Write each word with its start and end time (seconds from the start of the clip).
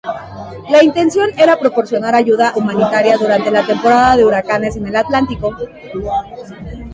La 0.71 0.83
intención 0.83 1.29
era 1.37 1.59
proporcionar 1.59 2.15
ayuda 2.15 2.53
humanitaria 2.55 3.17
durante 3.19 3.51
la 3.51 3.67
temporada 3.67 4.17
de 4.17 4.25
huracanes 4.25 4.75
en 4.75 4.87
el 4.87 4.95
Atlántico. 4.95 5.55